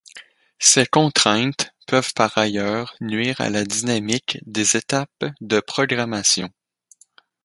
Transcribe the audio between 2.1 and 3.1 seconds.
par ailleurs